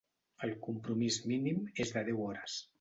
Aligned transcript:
El 0.47 0.53
compromís 0.67 1.21
mínim 1.33 1.63
és 1.87 1.95
de 1.99 2.07
deu 2.11 2.27
hores. 2.29 2.61